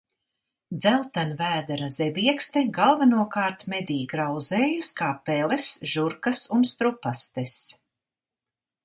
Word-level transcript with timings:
Dzeltenvēdera 0.83 1.89
zebiekste 1.95 2.63
galvenokārt 2.77 3.65
medī 3.73 3.97
grauzējus, 4.15 4.89
kā 5.03 5.11
peles, 5.29 5.69
žurkas 5.97 6.43
un 6.59 6.67
strupastes. 6.71 7.55